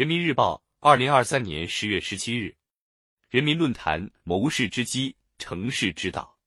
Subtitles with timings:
[0.00, 2.56] 人民日报，二零二三年十月十七日。
[3.28, 6.38] 人民论坛：谋事之基，成事之道。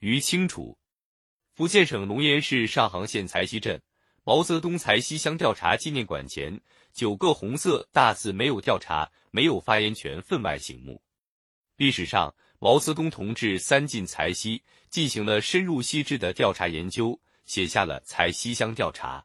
[0.00, 0.76] 于清楚。
[1.54, 3.80] 福建省龙岩市上杭县财溪镇
[4.24, 6.60] 毛泽东财溪乡调查纪念馆前，
[6.92, 11.00] 九个红色大字“没有调查，没有发言权”分外醒目。
[11.76, 19.24] 历史上，毛泽东同志三进财溪，进行了深入细致的调查研究，写下了财溪乡调查。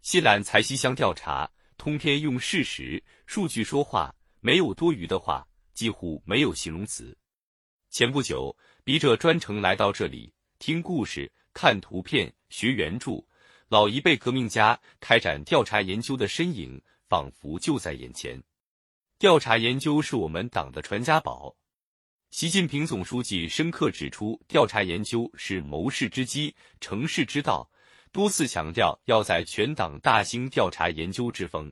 [0.00, 1.50] 细览财溪乡调查。
[1.76, 7.16] 通篇用事实、数据说话，没有多余的话，几乎没有形容词。
[7.90, 13.24] 前不久，笔者专程来到这里，听故事、看图片、学原著，
[13.68, 18.42] 老一辈革命家开展调查研究的身影，仿佛就在眼前。
[19.18, 21.56] 调查研究是我们党的传家宝。
[22.30, 27.70] 习近平总书记深刻指出，调查研究是谋事之基、成事之道。
[28.14, 31.68] 多次强调要在全党大兴调查研究之风。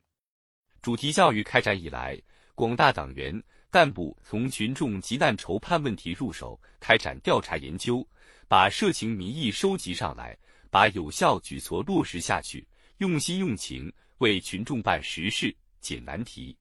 [0.82, 2.20] 主题教育开展以来，
[2.56, 8.04] 广大党员干部从群众急难愁盼问题入手，开展调查研究，
[8.48, 10.36] 把社情民意收集上来，
[10.68, 12.66] 把有效举措落实下去，
[12.98, 16.58] 用心用情为群众办实事、解难题。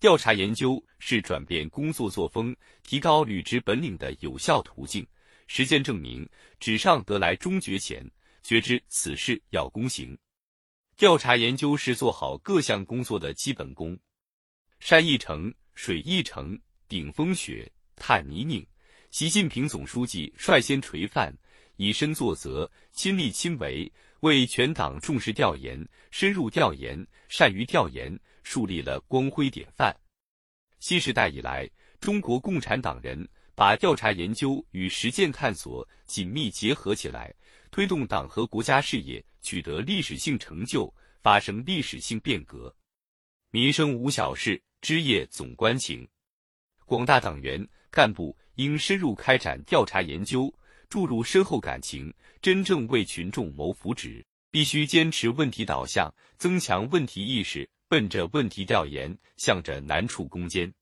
[0.00, 5.06] 调查研究是转变工作作风、提高履职本领的有效途径。
[5.46, 6.26] 实践证明，
[6.58, 8.02] 纸上得来终觉浅。
[8.44, 10.16] 觉知此事要躬行，
[10.98, 13.98] 调查研究是做好各项工作的基本功。
[14.78, 18.62] 山一程，水一程，顶风雪，探泥泞。
[19.10, 21.34] 习近平总书记率先垂范，
[21.76, 29.96] 以身作则，亲力亲为，为全党重视调研、深入调研、善于调研树立了光辉典范。
[30.80, 31.66] 新时代以来，
[31.98, 37.34] 中国共产党人把调查研究与实践探索紧密结合起来。
[37.74, 42.72] 推动党和国家事业取得历史性成就，发生历史性变革。
[43.50, 46.06] 民生无小事，枝叶总关情。
[46.84, 50.54] 广大党员干部应深入开展调查研究，
[50.88, 54.22] 注入深厚感情，真正为群众谋福祉。
[54.52, 60.72] 必须坚持问题导向，增强问题意识，奔着问题调研，向着难处攻坚。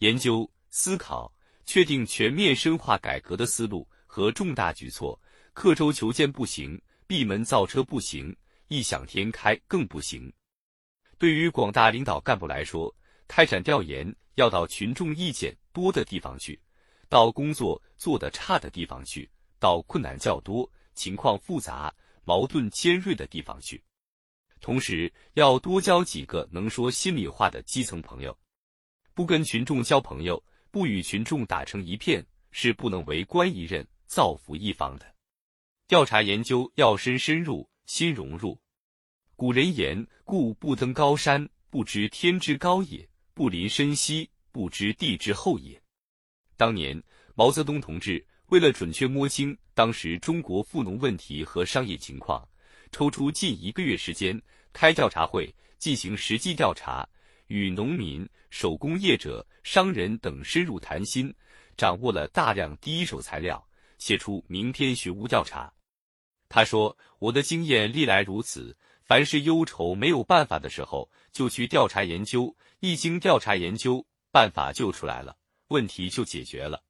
[0.00, 1.32] 研究思考，
[1.64, 5.18] 确定全面深化改革的思路和重大举措。
[5.60, 8.34] 刻舟求剑不行，闭门造车不行，
[8.68, 10.32] 异想天开更不行。
[11.18, 12.90] 对于广大领导干部来说，
[13.28, 16.58] 开展调研要到群众意见多的地方去，
[17.10, 21.94] 到工作做得差的地方去，到困难较多、情况复杂、
[22.24, 23.84] 矛盾尖锐的地方去。
[24.62, 28.34] 同时，要多交几个能说心里话的基层朋友。
[29.12, 35.04] 不跟群众交朋友，不与群众打成一片，是不能为官一任、造福一方的。
[35.90, 38.56] 调查研究要深深入，心融入。
[39.34, 45.82] 古人言：“故不登高山，不知天之高也；不临深溪，不知地之厚也。”
[46.56, 47.02] 当年，
[47.34, 52.48] 毛泽东同志为了准确摸清当时中国富农问题和商业情况，
[52.92, 54.40] 抽出近一个月时间
[54.72, 57.04] 开调查会，进行实际调查，
[57.48, 61.34] 与农民、手工业者、商人等深入谈心，
[61.76, 63.68] 掌握了大量第一手材料，
[63.98, 65.66] 写出《明天学务调查》。
[66.52, 72.54] 他说：“我的经验历来如此，凡是忧愁没有办法的时候，就去调查研究。
[72.80, 75.36] 一经调查研究，办法就出来了，
[75.68, 76.82] 问题就解决了。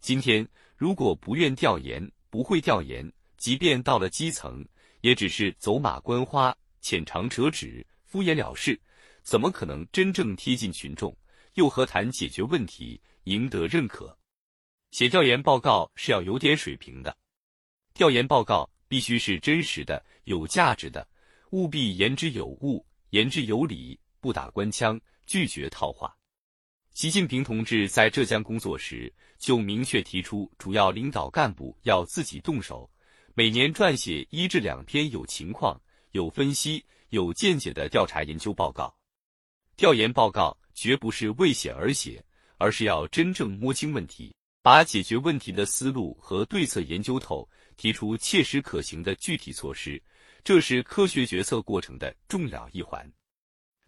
[0.00, 4.64] 今天如果不愿调研，不会调研，即便到了基层，
[5.00, 8.80] 也只是走马观花、浅尝辄止、敷衍了事，
[9.24, 11.16] 怎么可能真正贴近群众？
[11.54, 14.16] 又何谈解决问题、赢得认可？
[14.92, 17.16] 写调研报告是要有点水平的，
[17.92, 21.06] 调研报告。”必须是真实的、有价值的，
[21.50, 26.14] 务必言之有物、言之有理，不打官腔，拒绝套话。
[26.92, 32.88] 习近平同志在浙江工作时，就明确提出，主要领导干部要自己动手，
[33.34, 35.80] 每年撰写一至两篇有情况、
[36.12, 38.94] 有分析、有见解的调查研究报告。
[39.76, 42.24] 调研报告绝不是为写而写，
[42.58, 44.32] 而是要真正摸清问题，
[44.62, 47.48] 把解决问题的思路和对策研究透。
[47.76, 50.02] 提出切实可行的具体措施，
[50.42, 53.10] 这是科学决策过程的重要一环。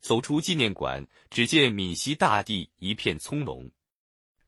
[0.00, 3.68] 走出纪念馆，只见闽西大地一片葱茏。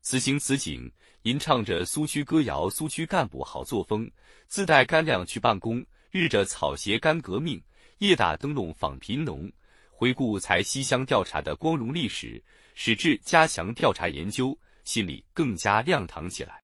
[0.01, 0.89] 此情此景，
[1.23, 4.09] 吟唱着苏区歌谣，苏区干部好作风，
[4.47, 7.61] 自带干粮去办公，日着草鞋干革命，
[7.97, 9.51] 夜打灯笼访贫农。
[9.91, 12.41] 回顾才西乡调查的光荣历史，
[12.73, 16.63] 使之加强调查研究，心里更加亮堂起来。